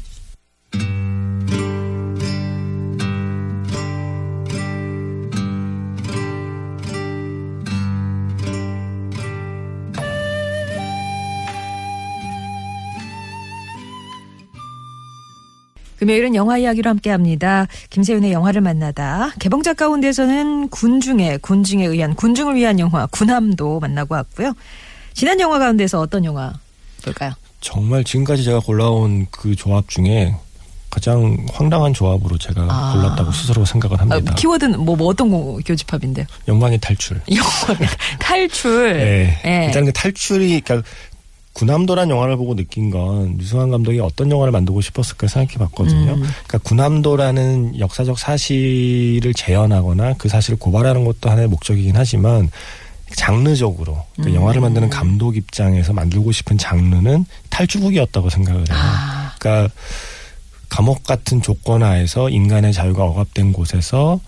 금요일은 16.03 16.35
영화 16.35 16.57
이야기로 16.57 16.89
함께합니다. 16.89 17.67
김세윤의 17.89 18.33
영화를 18.33 18.59
만나다 18.59 19.31
개봉작 19.39 19.77
가운데서는 19.77 20.67
군중에 20.67 21.37
군중에 21.37 21.85
의한 21.85 22.13
군중을 22.13 22.55
위한 22.55 22.77
영화 22.77 23.05
군함도 23.05 23.79
만나고 23.79 24.13
왔고요. 24.15 24.53
지난 25.13 25.39
영화 25.39 25.59
가운데서 25.59 26.01
어떤 26.01 26.25
영화 26.25 26.51
볼까요? 27.05 27.31
정말 27.61 28.03
지금까지 28.03 28.43
제가 28.43 28.59
골라온 28.59 29.27
그 29.31 29.55
조합 29.55 29.87
중에 29.87 30.35
가장 30.89 31.37
황당한 31.53 31.93
조합으로 31.93 32.37
제가 32.37 32.67
아. 32.69 32.93
골랐다고 32.93 33.31
스스로 33.31 33.63
생각을 33.63 33.97
아, 33.97 34.01
합니다. 34.01 34.35
키워드는 34.35 34.81
뭐, 34.81 34.97
뭐 34.97 35.07
어떤 35.07 35.31
거 35.31 35.57
교집합인데요? 35.65 36.25
영광의 36.49 36.79
탈출. 36.81 37.21
영화 37.33 37.79
탈출. 38.19 38.97
네. 38.97 39.41
예. 39.45 39.65
일단 39.67 39.85
그 39.85 39.93
탈출이 39.93 40.59
그러니까 40.59 40.85
군함도란 41.53 42.09
영화를 42.09 42.35
보고 42.35 42.55
느낀 42.55 42.89
건 42.89 43.39
유승환 43.39 43.69
감독이 43.69 43.99
어떤 43.99 44.29
영화를 44.31 44.51
만들고 44.51 44.81
싶었을까 44.81 45.27
생각해 45.27 45.57
봤거든요. 45.59 46.13
음. 46.13 46.21
그러니까 46.21 46.57
군함도라는 46.59 47.79
역사적 47.79 48.17
사실을 48.17 49.33
재현하거나 49.35 50.15
그 50.17 50.29
사실을 50.29 50.57
고발하는 50.57 51.05
것도 51.05 51.29
하나의 51.29 51.47
목적이긴 51.47 51.95
하지만 51.95 52.49
장르적으로 53.15 54.03
그러니까 54.13 54.33
음. 54.33 54.41
영화를 54.41 54.61
만드는 54.61 54.89
감독 54.89 55.37
입장에서 55.37 55.93
만들고 55.93 56.31
싶은 56.31 56.57
장르는 56.57 57.25
탈주국이었다고 57.49 58.29
생각을 58.29 58.59
해요. 58.59 58.65
아, 58.71 59.35
그러니까 59.37 59.73
감옥 60.69 61.03
같은 61.03 61.41
조건 61.41 61.83
하에서 61.83 62.29
인간의 62.29 62.73
자유가 62.73 63.03
억압된 63.03 63.53
곳에서 63.53 64.19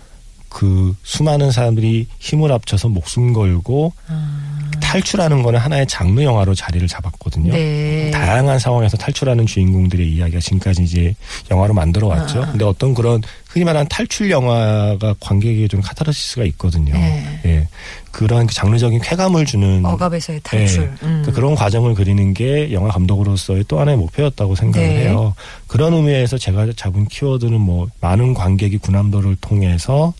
그 0.47 0.95
수많은 1.01 1.51
사람들이 1.51 2.07
힘을 2.19 2.51
합쳐서 2.51 2.89
목숨 2.89 3.33
걸고 3.33 3.93
아. 4.07 4.54
탈출하는 4.79 5.43
거는 5.43 5.59
하나의 5.59 5.87
장르 5.87 6.21
영화로 6.21 6.55
자리를 6.55 6.87
잡았거든요. 6.87 7.53
네. 7.53 8.11
다양한 8.11 8.59
상황에서 8.59 8.97
탈출하는 8.97 9.45
주인공들의 9.45 10.07
이야기가 10.07 10.39
지금까지 10.39 10.83
이제 10.83 11.15
영화로 11.51 11.73
만들어 11.73 12.07
왔죠. 12.07 12.43
아. 12.43 12.51
근데 12.51 12.65
어떤 12.65 12.93
그런 12.93 13.21
흔히 13.49 13.63
말하는 13.65 13.87
탈출 13.87 14.29
영화가 14.29 15.15
관객에게 15.19 15.67
좀 15.67 15.81
카타르시스가 15.81 16.43
있거든요. 16.45 16.93
네. 16.93 17.41
예. 17.45 17.67
그런 18.11 18.47
그 18.47 18.53
장르적인 18.53 19.01
쾌감을 19.01 19.45
주는 19.45 19.85
억압에서의 19.85 20.41
탈출. 20.43 20.83
예. 20.83 20.87
음. 20.87 20.97
그러니까 21.01 21.31
그런 21.31 21.55
과정을 21.55 21.95
그리는 21.95 22.33
게 22.33 22.71
영화 22.73 22.89
감독으로서의 22.89 23.65
또 23.67 23.79
하나의 23.79 23.97
목표였다고 23.97 24.55
생각을 24.55 24.87
네. 24.87 24.95
해요. 25.01 25.33
그런 25.67 25.93
의미에서 25.93 26.37
제가 26.37 26.67
잡은 26.75 27.05
키워드는 27.05 27.59
뭐 27.59 27.87
많은 28.01 28.33
관객이 28.33 28.77
군함도를 28.77 29.37
통해서 29.41 30.13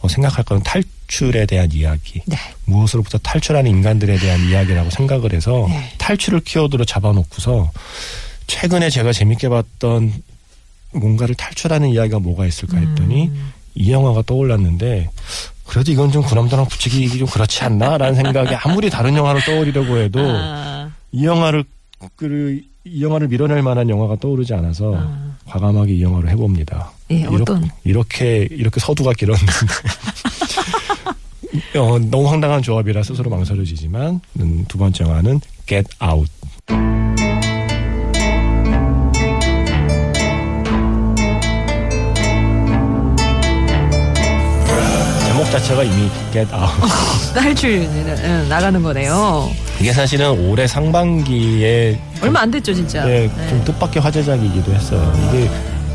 어, 0.00 0.08
생각할 0.08 0.44
거는 0.44 0.62
탈 0.62 0.82
출에 1.12 1.44
대한 1.44 1.70
이야기, 1.72 2.22
네. 2.24 2.38
무엇으로부터 2.64 3.18
탈출하는 3.18 3.70
인간들에 3.70 4.16
대한 4.16 4.40
이야기라고 4.48 4.88
생각을 4.88 5.34
해서 5.34 5.66
네. 5.68 5.92
탈출을 5.98 6.40
키워드로 6.40 6.86
잡아놓고서 6.86 7.70
최근에 8.46 8.88
제가 8.88 9.12
재밌게 9.12 9.50
봤던 9.50 10.10
뭔가를 10.92 11.34
탈출하는 11.34 11.90
이야기가 11.90 12.18
뭐가 12.18 12.46
있을까 12.46 12.78
했더니 12.78 13.26
음. 13.26 13.52
이 13.74 13.92
영화가 13.92 14.22
떠올랐는데 14.24 15.10
그래도 15.66 15.92
이건 15.92 16.10
좀 16.10 16.22
군함도랑 16.22 16.68
붙이기 16.68 17.18
좀 17.18 17.28
그렇지 17.28 17.62
않나라는 17.62 18.14
생각이 18.14 18.54
아무리 18.54 18.88
다른 18.88 19.14
영화를 19.14 19.44
떠올리려고 19.44 19.98
해도 19.98 20.18
아, 20.22 20.90
이 21.12 21.26
영화를 21.26 21.64
그, 22.16 22.58
이 22.84 23.02
영화를 23.04 23.28
밀어낼 23.28 23.60
만한 23.60 23.90
영화가 23.90 24.16
떠오르지 24.16 24.54
않아서 24.54 24.94
아. 24.96 25.36
과감하게 25.44 25.92
이 25.92 26.02
영화를 26.02 26.30
해봅니다. 26.30 26.90
예, 27.10 27.16
이렇게, 27.16 27.36
어떤? 27.36 27.70
이렇게 27.84 28.48
이렇게 28.50 28.80
서두가 28.80 29.12
길었는데 29.12 29.52
어, 31.76 31.98
너무 31.98 32.30
황당한 32.30 32.62
조합이라 32.62 33.02
스스로 33.02 33.30
망설여지지만 33.30 34.20
음, 34.40 34.64
두 34.68 34.78
번째 34.78 35.04
영화는 35.04 35.40
Get 35.66 35.88
Out. 36.02 36.30
제목 45.26 45.50
자체가 45.50 45.82
이미 45.84 46.08
Get 46.32 46.54
Out. 46.54 46.72
탈출 47.34 47.88
응, 47.88 48.46
나가는 48.48 48.82
거네요. 48.82 49.50
이게 49.80 49.92
사실은 49.92 50.30
올해 50.48 50.66
상반기에 50.66 51.98
얼마 52.20 52.40
안 52.40 52.50
됐죠, 52.50 52.74
진짜. 52.74 53.08
예, 53.08 53.28
네. 53.34 53.48
좀 53.48 53.64
뜻밖의 53.64 54.02
화제작이기도 54.02 54.72
했어요. 54.72 55.12
이게 55.30 55.50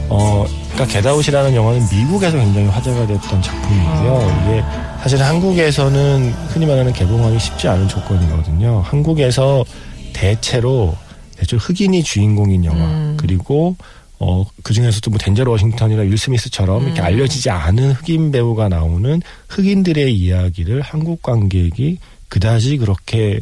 어, 0.09 0.45
그러니까 0.73 1.01
겟아웃이라는 1.01 1.55
영화는 1.55 1.87
미국에서 1.91 2.37
굉장히 2.37 2.67
화제가 2.67 3.07
됐던 3.07 3.41
작품이고요. 3.41 4.41
이게 4.43 4.63
사실 5.01 5.21
한국에서는 5.21 6.31
흔히 6.49 6.65
말하는 6.65 6.93
개봉하기 6.93 7.39
쉽지 7.39 7.67
않은 7.67 7.87
조건이거든요. 7.87 8.81
한국에서 8.85 9.65
대체로 10.13 10.95
대체로 11.35 11.59
흑인이 11.59 12.03
주인공인 12.03 12.65
영화 12.65 12.85
음. 12.85 13.17
그리고 13.19 13.75
어, 14.19 14.43
그 14.63 14.73
중에서도 14.73 15.11
뭐 15.11 15.19
덴젤 15.19 15.47
워싱턴이나 15.47 16.01
윌 16.01 16.17
스미스처럼 16.17 16.85
이렇게 16.85 17.01
음. 17.01 17.05
알려지지 17.05 17.49
않은 17.49 17.91
흑인 17.91 18.31
배우가 18.31 18.67
나오는 18.67 19.21
흑인들의 19.49 20.15
이야기를 20.15 20.81
한국 20.81 21.21
관객이 21.21 21.99
그다지 22.29 22.77
그렇게 22.77 23.39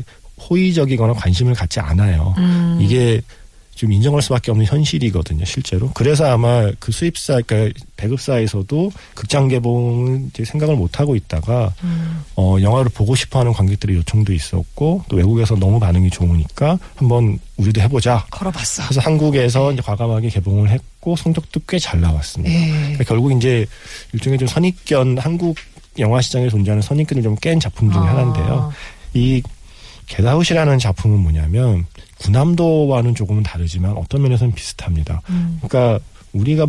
호의적이거나 0.50 1.14
관심을 1.14 1.54
갖지 1.54 1.80
않아요. 1.80 2.34
음. 2.38 2.78
이게 2.82 3.22
좀 3.76 3.92
인정할 3.92 4.22
수밖에 4.22 4.52
없는 4.52 4.66
현실이거든요, 4.66 5.44
실제로. 5.46 5.92
그래서 5.94 6.26
아마 6.26 6.72
그 6.80 6.92
수입사, 6.92 7.42
그러니까 7.42 7.78
배급사에서도 7.98 8.92
극장 9.14 9.48
개봉 9.50 10.30
이제 10.30 10.46
생각을 10.46 10.76
못 10.76 11.00
하고 11.00 11.16
있다가 11.16 11.74
음. 11.84 12.24
어 12.36 12.58
영화를 12.62 12.90
보고 12.94 13.16
싶어하는 13.16 13.52
관객들의 13.54 13.96
요청도 13.98 14.34
있었고 14.34 15.04
또 15.10 15.18
외국에서 15.18 15.56
너무 15.56 15.80
반응이 15.80 16.10
좋으니까 16.10 16.80
한번 16.96 17.38
우리도 17.58 17.82
해보자. 17.82 18.26
걸어봤어. 18.32 18.84
그래서 18.84 19.02
한국에서 19.02 19.74
이제 19.74 19.82
과감하게 19.82 20.30
개봉을 20.30 20.70
했고 20.70 21.16
성적도 21.16 21.60
꽤 21.68 21.78
잘 21.80 22.00
나왔습니다. 22.02 22.54
예. 22.54 22.68
그러니까 22.70 23.04
결국 23.04 23.32
이제 23.34 23.66
일종의 24.14 24.40
좀 24.40 24.48
선입견 24.48 25.18
한국 25.20 25.58
영화 26.00 26.22
시장에 26.22 26.50
존재하는 26.50 26.82
선입견을 26.82 27.24
좀 27.24 27.36
깬 27.42 27.60
작품 27.60 27.92
중에 27.92 28.02
아. 28.02 28.06
하나인데요. 28.08 28.72
이 29.14 29.42
겟아웃이라는 30.08 30.80
작품은 30.80 31.20
뭐냐면 31.20 31.86
군함도와는 32.20 33.16
조금은 33.16 33.44
다르지만 33.44 33.94
어떤 33.98 34.22
면에서는 34.22 34.54
비슷합니다. 34.54 35.22
음. 35.30 35.60
그러니까 35.62 36.04
우리가 36.34 36.68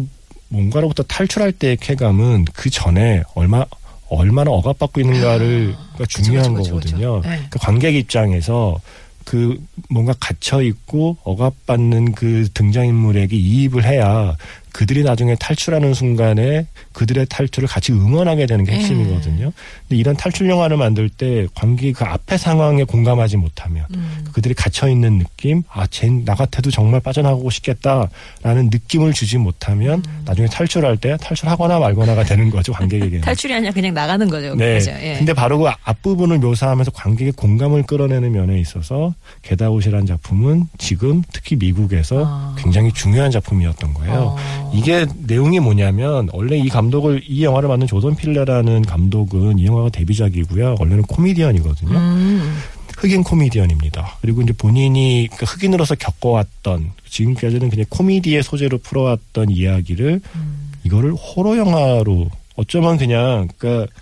뭔가로부터 0.48 1.02
탈출할 1.02 1.52
때의 1.52 1.76
쾌감은 1.76 2.46
그 2.52 2.70
전에 2.70 3.22
얼마 3.34 3.64
얼마나 4.08 4.52
억압받고 4.52 5.00
있는가를 5.00 5.74
가 5.98 6.06
중요한 6.06 6.52
아, 6.52 6.58
그쵸, 6.58 6.62
그쵸, 6.62 6.70
거거든요. 6.74 7.20
그쵸. 7.20 7.28
네. 7.28 7.46
그 7.50 7.58
관객 7.58 7.94
입장에서 7.96 8.80
그 9.24 9.60
뭔가 9.90 10.14
갇혀 10.20 10.62
있고 10.62 11.16
억압받는 11.24 12.12
그 12.12 12.48
등장인물에게 12.54 13.36
이입을 13.36 13.84
해야 13.84 14.36
그들이 14.76 15.04
나중에 15.04 15.36
탈출하는 15.36 15.94
순간에 15.94 16.66
그들의 16.92 17.24
탈출을 17.30 17.66
같이 17.66 17.92
응원하게 17.92 18.44
되는 18.44 18.62
게 18.62 18.72
네. 18.72 18.78
핵심이거든요. 18.78 19.50
근데 19.88 19.96
이런 19.98 20.14
탈출 20.18 20.50
영화를 20.50 20.76
만들 20.76 21.08
때 21.08 21.46
관객이 21.54 21.94
그 21.94 22.04
앞의 22.04 22.36
상황에 22.36 22.84
공감하지 22.84 23.38
못하면 23.38 23.86
음. 23.94 24.26
그들이 24.34 24.52
갇혀 24.52 24.90
있는 24.90 25.16
느낌, 25.16 25.62
아, 25.70 25.86
쟤나 25.86 26.34
같아도 26.34 26.70
정말 26.70 27.00
빠져나가고 27.00 27.48
싶겠다라는 27.48 28.68
느낌을 28.70 29.14
주지 29.14 29.38
못하면 29.38 30.02
나중에 30.26 30.46
탈출할 30.46 30.98
때 30.98 31.16
탈출하거나 31.22 31.78
말거나가 31.78 32.22
되는 32.24 32.50
거죠 32.50 32.74
관객에게는. 32.74 33.22
탈출이 33.24 33.54
아니라 33.54 33.72
그냥 33.72 33.94
나가는 33.94 34.28
거죠. 34.28 34.54
네. 34.56 34.74
그죠? 34.74 34.90
예. 35.00 35.14
근데 35.16 35.32
바로 35.32 35.56
그 35.56 35.70
앞부분을 35.84 36.38
묘사하면서 36.40 36.90
관객의 36.90 37.32
공감을 37.32 37.84
끌어내는 37.84 38.30
면에 38.30 38.60
있어서 38.60 39.14
게다웃이라는 39.40 40.04
작품은 40.04 40.66
지금 40.76 41.22
특히 41.32 41.56
미국에서 41.56 42.24
아. 42.26 42.54
굉장히 42.58 42.92
중요한 42.92 43.30
작품이었던 43.30 43.94
거예요. 43.94 44.36
어. 44.36 44.65
이게 44.72 45.06
내용이 45.26 45.60
뭐냐면 45.60 46.28
원래 46.32 46.56
이 46.56 46.68
감독을 46.68 47.22
이 47.26 47.44
영화를 47.44 47.68
만든 47.68 47.86
조던 47.86 48.16
필러라는 48.16 48.82
감독은 48.82 49.58
이 49.58 49.66
영화가 49.66 49.90
데뷔작이고요. 49.90 50.76
원래는 50.78 51.02
코미디언이거든요. 51.04 51.96
음. 51.96 52.58
흑인 52.96 53.22
코미디언입니다. 53.22 54.18
그리고 54.22 54.42
이제 54.42 54.52
본인이 54.52 55.28
그 55.36 55.44
흑인으로서 55.44 55.94
겪어왔던 55.96 56.92
지금까지는 57.08 57.68
그냥 57.68 57.84
코미디의 57.90 58.42
소재로 58.42 58.78
풀어왔던 58.78 59.50
이야기를 59.50 60.20
음. 60.34 60.72
이거를 60.84 61.12
호러 61.12 61.56
영화로 61.58 62.30
어쩌면 62.56 62.96
그냥 62.96 63.48
그러니까 63.56 63.92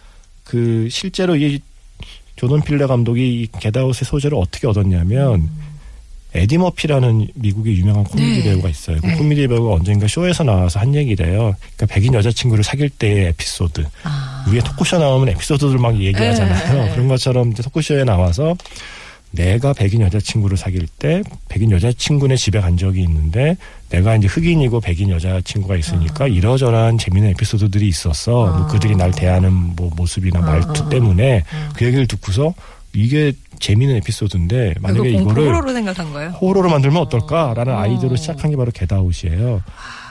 그 0.44 0.88
실제로 0.90 1.34
이 1.36 1.60
조던 2.36 2.62
필 2.62 2.86
감독이 2.86 3.42
이 3.42 3.48
겟아웃의 3.58 4.04
소재를 4.04 4.36
어떻게 4.38 4.66
얻었냐면 4.66 5.48
에디 6.34 6.58
머피라는 6.58 7.28
미국의 7.34 7.76
유명한 7.76 8.04
코미디 8.04 8.42
네. 8.42 8.42
배우가 8.42 8.68
있어요. 8.68 8.98
그 9.00 9.06
네. 9.06 9.14
코미디 9.14 9.46
배우가 9.46 9.74
언젠가 9.74 10.08
쇼에서 10.08 10.42
나와서 10.42 10.80
한 10.80 10.94
얘기래요. 10.94 11.54
그러니까 11.76 11.86
백인 11.86 12.14
여자친구를 12.14 12.64
사귈 12.64 12.90
때의 12.90 13.26
에피소드. 13.28 13.84
아. 14.02 14.44
왜 14.50 14.60
토크쇼 14.60 14.98
나오면 14.98 15.28
에피소드를 15.30 15.78
막 15.78 15.98
얘기하잖아요. 15.98 16.74
네, 16.74 16.84
네. 16.86 16.92
그런 16.92 17.08
것처럼 17.08 17.52
이제 17.52 17.62
토크쇼에 17.62 18.04
나와서 18.04 18.56
내가 19.30 19.72
백인 19.72 20.00
여자친구를 20.00 20.56
사귈 20.56 20.86
때 20.98 21.22
백인 21.48 21.70
여자친구네 21.72 22.36
집에 22.36 22.60
간 22.60 22.76
적이 22.76 23.02
있는데 23.02 23.56
내가 23.90 24.16
이제 24.16 24.28
흑인이고 24.28 24.80
백인 24.80 25.10
여자친구가 25.10 25.76
있으니까 25.76 26.26
이러저러한 26.28 26.98
재미있는 26.98 27.30
에피소드들이 27.32 27.86
있었어. 27.88 28.32
뭐 28.32 28.48
아. 28.48 28.66
그들이 28.68 28.96
날 28.96 29.10
대하는 29.10 29.52
뭐 29.52 29.90
모습이나 29.96 30.40
말투 30.40 30.84
아. 30.84 30.88
때문에 30.88 31.44
아. 31.52 31.68
그 31.74 31.84
얘기를 31.84 32.06
듣고서 32.06 32.54
이게 32.92 33.32
재미있는 33.58 33.96
에피소드인데 33.98 34.74
만약에 34.80 35.10
이거를 35.10 35.46
호러로 35.46 35.72
생각한 35.72 36.12
거예요? 36.12 36.30
호러로 36.30 36.70
만들면 36.70 37.00
어떨까라는 37.02 37.74
어. 37.74 37.78
아이디어로 37.78 38.16
시작한 38.16 38.50
게 38.50 38.56
바로 38.56 38.70
겟아웃이에요. 38.72 39.62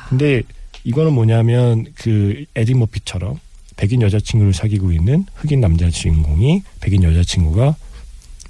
근데 0.09 0.43
이거는 0.83 1.13
뭐냐면 1.13 1.85
그 1.95 2.45
에디 2.55 2.73
머피처럼 2.73 3.39
백인 3.75 4.01
여자친구를 4.01 4.53
사귀고 4.53 4.91
있는 4.91 5.25
흑인 5.35 5.61
남자 5.61 5.89
주인공이 5.89 6.63
백인 6.81 7.03
여자친구가 7.03 7.75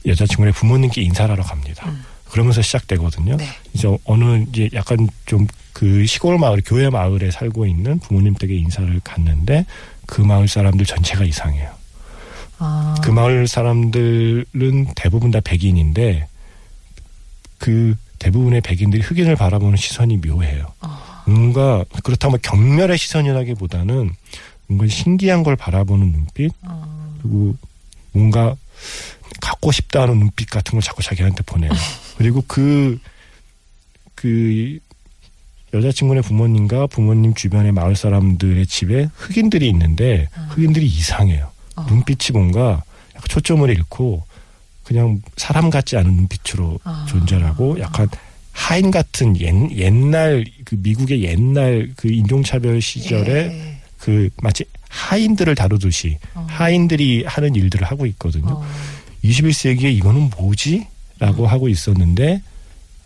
여자친구의 0.05 0.53
부모님께 0.53 1.01
인사를 1.01 1.31
하러 1.31 1.43
갑니다. 1.43 1.89
음. 1.89 2.03
그러면서 2.29 2.61
시작되거든요. 2.61 3.37
네. 3.37 3.45
이제 3.73 3.87
어느 4.05 4.43
이제 4.49 4.69
약간 4.73 5.07
좀 5.25 5.47
그 5.73 6.05
시골 6.05 6.37
마을, 6.37 6.61
교회 6.65 6.89
마을에 6.89 7.31
살고 7.31 7.65
있는 7.65 7.99
부모님 7.99 8.35
댁에 8.35 8.55
인사를 8.55 9.01
갔는데 9.03 9.65
그 10.05 10.21
마을 10.21 10.47
사람들 10.47 10.85
전체가 10.85 11.25
이상해요. 11.25 11.71
아. 12.63 12.95
그 13.03 13.11
마을 13.11 13.45
사람들은 13.45 14.93
대부분 14.95 15.31
다 15.31 15.41
백인인데 15.41 16.27
그 17.57 17.95
대부분의 18.19 18.61
백인들이 18.61 19.03
흑인을 19.03 19.35
바라보는 19.35 19.75
시선이 19.75 20.17
묘해요. 20.17 20.67
아. 20.79 21.23
뭔가 21.27 21.83
그렇다면 22.03 22.39
경멸의 22.41 22.97
시선이라기보다는 22.97 24.11
뭔가 24.67 24.87
신기한 24.87 25.43
걸 25.43 25.57
바라보는 25.57 26.11
눈빛 26.11 26.53
아. 26.61 27.15
그리고 27.21 27.55
뭔가 28.13 28.55
갖고 29.41 29.71
싶다는 29.71 30.19
눈빛 30.19 30.49
같은 30.49 30.71
걸 30.71 30.81
자꾸 30.81 31.03
자기한테 31.03 31.43
보내요. 31.43 31.71
그리고 32.17 32.43
그, 32.47 32.99
그, 34.15 34.79
여자친구네 35.73 36.21
부모님과 36.21 36.87
부모님 36.87 37.33
주변의 37.33 37.71
마을 37.71 37.95
사람들의 37.95 38.67
집에 38.67 39.09
흑인들이 39.15 39.67
있는데 39.69 40.29
흑인들이 40.49 40.85
이상해요. 40.85 41.52
어. 41.75 41.85
눈빛이 41.89 42.33
뭔가 42.33 42.83
약간 43.15 43.27
초점을 43.29 43.69
잃고 43.69 44.23
그냥 44.83 45.21
사람 45.37 45.69
같지 45.69 45.97
않은 45.97 46.13
눈빛으로 46.13 46.79
아. 46.83 47.05
존재하고 47.09 47.79
약간 47.79 48.07
하인 48.51 48.91
같은 48.91 49.39
옛, 49.39 49.53
옛날 49.77 50.45
그 50.65 50.75
미국의 50.79 51.23
옛날 51.23 51.91
그 51.95 52.09
인종차별 52.09 52.81
시절에 52.81 53.31
예. 53.31 53.77
그 53.97 54.29
마치 54.41 54.65
하인들을 54.89 55.55
다루듯이 55.55 56.17
어. 56.35 56.45
하인들이 56.49 57.23
하는 57.25 57.55
일들을 57.55 57.85
하고 57.87 58.05
있거든요. 58.07 58.53
어. 58.53 58.65
21세기에 59.23 59.93
이거는 59.95 60.29
뭐지? 60.37 60.87
라고 61.19 61.47
하고 61.47 61.69
있었는데 61.69 62.41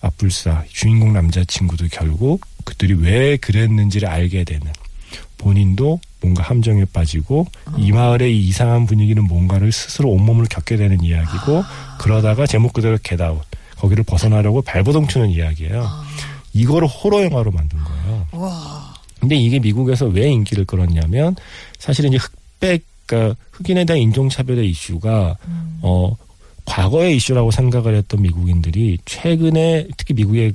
앞불사 0.02 0.66
주인공 0.70 1.14
남자친구도 1.14 1.88
결국 1.92 2.42
그들이 2.64 2.94
왜 2.96 3.38
그랬는지를 3.38 4.08
알게 4.08 4.44
되는 4.44 4.72
본인도 5.38 6.00
뭔가 6.22 6.44
함정에 6.44 6.86
빠지고 6.86 7.48
이 7.78 7.92
마을의 7.92 8.36
이 8.36 8.48
이상한 8.48 8.86
분위기는 8.86 9.24
뭔가를 9.24 9.72
스스로 9.72 10.10
온몸으로 10.10 10.48
겪게 10.50 10.78
되는 10.78 11.02
이야기고 11.04 11.64
그러다가 12.00 12.46
제목 12.48 12.74
그대로 12.74 12.98
겟아웃 13.04 13.42
거기를 13.78 14.04
벗어나려고 14.04 14.62
발버둥 14.62 15.08
치는 15.08 15.30
이야기예요. 15.30 15.88
이거를 16.54 16.88
호러 16.88 17.24
영화로 17.24 17.52
만든 17.52 17.78
거예요. 17.84 18.28
와. 18.32 18.94
근데 19.20 19.36
이게 19.36 19.60
미국에서 19.60 20.06
왜 20.06 20.30
인기를 20.30 20.66
끌었냐면 20.66 21.36
사실은 21.78 22.12
이제 22.12 22.18
흑백 22.18 22.84
그러니까 23.08 23.36
흑인에 23.52 23.86
대한 23.86 24.02
인종차별의 24.02 24.70
이슈가 24.70 25.38
음. 25.48 25.80
어 25.82 26.16
과거의 26.66 27.16
이슈라고 27.16 27.50
생각을 27.50 27.96
했던 27.96 28.22
미국인들이 28.22 28.98
최근에 29.06 29.88
특히 29.96 30.14
미국의 30.14 30.54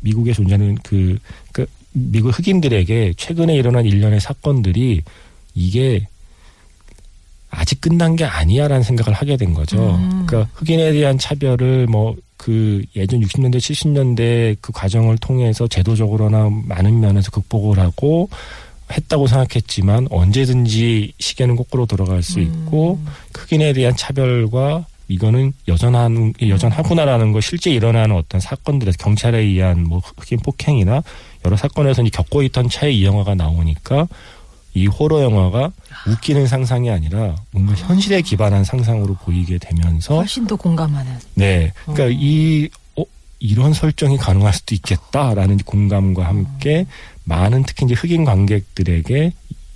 미국에 0.00 0.32
존재하는 0.32 0.76
그, 0.82 1.18
그 1.52 1.66
미국 1.92 2.38
흑인들에게 2.38 3.14
최근에 3.16 3.54
일어난 3.54 3.84
일련의 3.84 4.20
사건들이 4.20 5.02
이게 5.54 6.06
아직 7.50 7.80
끝난 7.80 8.14
게 8.14 8.24
아니야라는 8.24 8.82
생각을 8.82 9.12
하게 9.12 9.36
된 9.36 9.54
거죠. 9.54 9.96
음. 9.96 10.24
그러니까 10.26 10.50
흑인에 10.54 10.92
대한 10.92 11.18
차별을 11.18 11.86
뭐 11.86 12.16
그 12.40 12.82
예전 12.96 13.20
60년대 13.20 13.58
70년대 13.58 14.56
그 14.62 14.72
과정을 14.72 15.18
통해서 15.18 15.68
제도적으로나 15.68 16.48
많은 16.64 16.98
면에서 16.98 17.30
극복을 17.30 17.78
하고 17.78 18.30
했다고 18.90 19.26
생각했지만 19.26 20.08
언제든지 20.10 21.12
시계는 21.18 21.54
거꾸로 21.54 21.84
돌아갈 21.84 22.22
수 22.22 22.40
있고 22.40 22.94
음. 22.94 23.06
흑인에 23.36 23.74
대한 23.74 23.94
차별과 23.94 24.86
이거는 25.10 25.52
여전한 25.66 26.32
여전하구나라는 26.40 27.32
거 27.32 27.40
실제 27.40 27.72
일어나는 27.72 28.14
어떤 28.14 28.40
사건들에서 28.40 28.96
경찰에 28.98 29.38
의한 29.38 29.82
뭐 29.82 29.98
흑인 29.98 30.38
폭행이나 30.38 31.02
여러 31.44 31.56
사건에서 31.56 32.02
이제 32.02 32.10
겪고 32.10 32.44
있던 32.44 32.68
차에 32.68 32.92
이 32.92 33.04
영화가 33.04 33.34
나오니까 33.34 34.06
이 34.72 34.86
호러 34.86 35.20
영화가 35.20 35.72
웃기는 36.06 36.46
상상이 36.46 36.90
아니라 36.90 37.34
뭔가 37.50 37.74
현실에 37.74 38.22
기반한 38.22 38.62
상상으로 38.62 39.14
보이게 39.14 39.58
되면서 39.58 40.14
훨씬 40.14 40.46
더 40.46 40.54
공감하는. 40.54 41.12
네 41.34 41.72
그러니까 41.86 42.16
이 42.16 42.68
어, 42.96 43.02
이런 43.40 43.72
설정이 43.72 44.16
가능할 44.16 44.52
수도 44.54 44.76
있겠다라는 44.76 45.58
공감과 45.58 46.24
함께 46.24 46.86
많은 47.24 47.64
특히 47.64 47.86
이제 47.86 47.94
흑인 47.94 48.24
관객들에게 48.24 49.32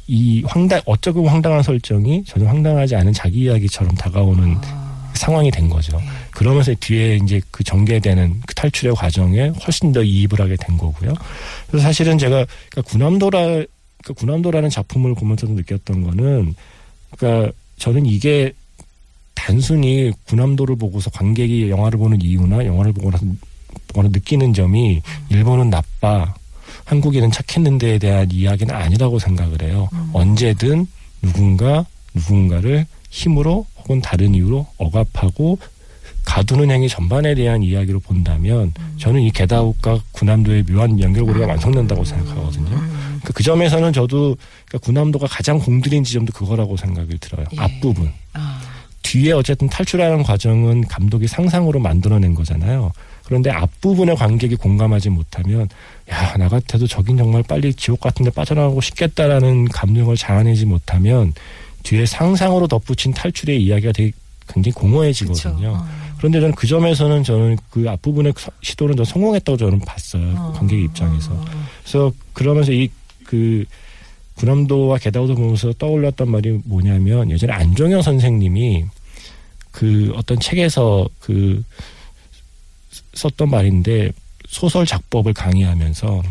이 0.06 0.44
황당 0.46 0.80
어쩌고 0.86 1.26
황당한 1.26 1.64
설정이 1.64 2.22
전혀 2.24 2.46
황당하지 2.46 2.94
않은 2.94 3.12
자기 3.12 3.40
이야기처럼 3.40 3.96
다가오는 3.96 4.58
아. 4.62 4.83
상황이 5.18 5.50
된 5.50 5.68
거죠. 5.68 5.96
네. 5.98 6.06
그러면서 6.30 6.74
뒤에 6.78 7.18
이제 7.22 7.40
그 7.50 7.62
전개되는 7.64 8.42
그 8.46 8.54
탈출의 8.54 8.94
과정에 8.94 9.48
훨씬 9.64 9.92
더 9.92 10.02
이입을 10.02 10.40
하게 10.40 10.56
된 10.56 10.76
거고요. 10.76 11.14
그래서 11.68 11.84
사실은 11.86 12.18
제가 12.18 12.46
그러니까 12.70 12.82
구남도라 12.90 13.40
그러니까 13.40 14.14
구남도라는 14.16 14.70
작품을 14.70 15.14
보면서도 15.14 15.52
느꼈던 15.54 16.04
거는 16.04 16.54
그러니까 17.16 17.52
저는 17.78 18.06
이게 18.06 18.52
단순히 19.34 20.12
구남도를 20.26 20.76
보고서 20.76 21.10
관객이 21.10 21.70
영화를 21.70 21.98
보는 21.98 22.20
이유나 22.22 22.64
영화를 22.64 22.92
보고 22.92 23.10
나서 23.10 23.24
보거나 23.88 24.08
느끼는 24.12 24.54
점이 24.54 25.02
일본은 25.28 25.70
나빠 25.70 26.34
한국인은 26.84 27.30
착했는데에 27.30 27.98
대한 27.98 28.30
이야기는 28.30 28.74
아니라고 28.74 29.18
생각을 29.18 29.62
해요. 29.62 29.88
언제든 30.12 30.86
누군가 31.22 31.86
누군가를 32.14 32.86
힘으로 33.18 33.64
혹은 33.78 34.00
다른 34.00 34.34
이유로 34.34 34.66
억압하고 34.76 35.58
가두는 36.24 36.70
행위 36.70 36.88
전반에 36.88 37.34
대한 37.36 37.62
이야기로 37.62 38.00
본다면 38.00 38.72
저는 38.98 39.20
이 39.20 39.30
게다웃과 39.30 40.00
구남도의 40.12 40.64
묘한 40.64 40.98
연결고리가 40.98 41.46
완성된다고 41.46 42.04
생각하거든요. 42.04 42.70
그러니까 42.70 43.32
그 43.32 43.42
점에서는 43.44 43.92
저도 43.92 44.36
그러니까 44.66 44.78
구남도가 44.84 45.28
가장 45.28 45.58
공들인 45.58 46.02
지점도 46.02 46.32
그거라고 46.32 46.76
생각이 46.76 47.18
들어요. 47.18 47.46
예. 47.52 47.56
앞부분. 47.60 48.10
아. 48.32 48.60
뒤에 49.02 49.32
어쨌든 49.32 49.68
탈출하는 49.68 50.22
과정은 50.24 50.88
감독이 50.88 51.28
상상으로 51.28 51.78
만들어낸 51.78 52.34
거잖아요. 52.34 52.90
그런데 53.26 53.50
앞부분의 53.50 54.16
관객이 54.16 54.56
공감하지 54.56 55.10
못하면 55.10 55.68
야 56.10 56.36
나 56.36 56.48
같아도 56.48 56.86
저긴 56.88 57.16
정말 57.16 57.44
빨리 57.44 57.72
지옥 57.74 58.00
같은 58.00 58.24
데 58.24 58.30
빠져나가고 58.30 58.80
싶겠다라는 58.80 59.68
감정을 59.68 60.16
자아내지 60.16 60.66
못하면 60.66 61.32
뒤에 61.84 62.04
상상으로 62.06 62.66
덧붙인 62.66 63.12
탈출의 63.14 63.62
이야기가 63.62 63.92
되게 63.92 64.10
굉장히 64.48 64.72
공허해지거든요. 64.74 65.68
어. 65.68 65.86
그런데 66.18 66.40
저는 66.40 66.54
그 66.54 66.66
점에서는 66.66 67.22
저는 67.24 67.56
그 67.70 67.88
앞부분의 67.88 68.32
서- 68.36 68.50
시도는 68.62 68.96
좀 68.96 69.04
성공했다고 69.04 69.56
저는 69.56 69.78
봤어요. 69.80 70.34
어. 70.36 70.52
관객 70.52 70.80
입장에서. 70.82 71.44
그래서 71.82 72.12
그러면서 72.32 72.72
이 72.72 72.90
그 73.24 73.64
군함도와 74.34 74.98
개다우도 74.98 75.34
보면서 75.34 75.72
떠올랐던 75.78 76.30
말이 76.30 76.60
뭐냐면 76.64 77.30
예전에 77.30 77.52
안종현 77.54 78.02
선생님이 78.02 78.84
그 79.70 80.12
어떤 80.14 80.38
책에서 80.38 81.08
그 81.20 81.62
썼던 83.14 83.48
말인데 83.50 84.10
소설 84.46 84.84
작법을 84.84 85.32
강의하면서 85.32 86.22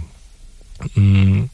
음, 0.97 1.49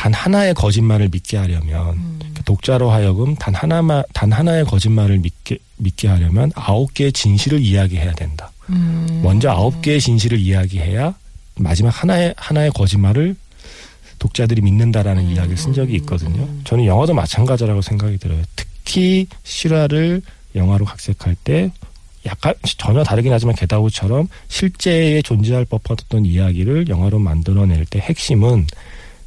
단 0.00 0.14
하나의 0.14 0.54
거짓말을 0.54 1.10
믿게 1.10 1.36
하려면 1.36 2.18
그 2.32 2.42
독자로 2.44 2.90
하여금 2.90 3.36
단 3.36 3.54
하나만 3.54 4.02
단 4.14 4.32
하나의 4.32 4.64
거짓말을 4.64 5.18
믿게 5.18 5.58
믿게 5.76 6.08
하려면 6.08 6.50
아홉 6.54 6.94
개의 6.94 7.12
진실을 7.12 7.60
이야기해야 7.60 8.14
된다. 8.14 8.50
음. 8.70 9.20
먼저 9.22 9.50
아홉 9.50 9.82
개의 9.82 10.00
진실을 10.00 10.38
이야기해야 10.38 11.12
마지막 11.56 11.90
하나의 11.90 12.32
하나의 12.38 12.70
거짓말을 12.70 13.36
독자들이 14.18 14.62
믿는다라는 14.62 15.22
음. 15.22 15.32
이야기를 15.32 15.58
쓴 15.58 15.74
적이 15.74 15.96
있거든요. 15.96 16.48
저는 16.64 16.86
영화도 16.86 17.12
마찬가지라고 17.12 17.82
생각이 17.82 18.16
들어요. 18.16 18.40
특히 18.56 19.26
실화를 19.42 20.22
영화로 20.54 20.86
각색할 20.86 21.36
때 21.44 21.72
약간 22.24 22.54
전혀 22.78 23.04
다르긴 23.04 23.34
하지만 23.34 23.54
게다우처럼 23.54 24.28
실제에 24.48 25.20
존재할 25.20 25.66
법한 25.66 25.98
어떤 26.02 26.24
이야기를 26.24 26.88
영화로 26.88 27.18
만들어낼 27.18 27.84
때 27.84 27.98
핵심은 27.98 28.66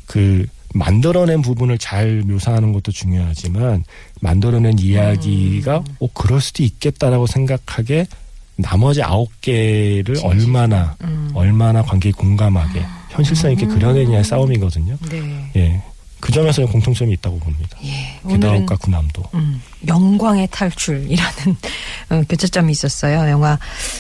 그 0.07 0.47
만들어낸 0.73 1.41
부분을 1.41 1.77
잘 1.77 2.23
묘사하는 2.25 2.73
것도 2.73 2.91
중요하지만 2.91 3.83
만들어낸 4.21 4.77
이야기가 4.79 5.77
음. 5.77 5.95
어 5.99 6.07
그럴 6.13 6.41
수도 6.41 6.63
있겠다라고 6.63 7.27
생각하게 7.27 8.07
나머지 8.55 9.01
아홉 9.01 9.29
개를 9.41 10.15
얼마나 10.23 10.95
음. 11.01 11.31
얼마나 11.33 11.81
관객이 11.81 12.13
공감하게 12.13 12.83
현실성 13.09 13.51
있게 13.51 13.67
그려내냐의 13.67 14.23
싸움이거든요. 14.23 14.97
네. 15.09 15.51
예. 15.55 15.81
그 16.19 16.31
점에서는 16.31 16.69
공통점이 16.69 17.13
있다고 17.13 17.38
봅니다. 17.39 17.77
예. 17.83 18.19
오늘은 18.23 18.39
게다우과 18.39 18.77
군함도. 18.77 19.23
음, 19.33 19.52
영광의 19.87 20.47
탈출이라는 20.51 21.57
어, 22.09 22.21
교차점이 22.29 22.71
있었어요. 22.71 23.29
영화 23.29 23.57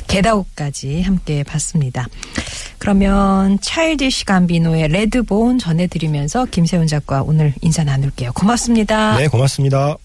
게다우까지 0.07 1.01
함께 1.01 1.43
봤습니다. 1.43 2.07
그러면 2.77 3.59
차일디시 3.61 4.25
감비노의 4.25 4.89
레드본 4.89 5.59
전해드리면서 5.59 6.45
김세훈 6.45 6.87
작가 6.87 7.21
오늘 7.21 7.53
인사 7.61 7.83
나눌게요. 7.83 8.33
고맙습니다. 8.33 9.17
네, 9.17 9.27
고맙습니다. 9.27 9.97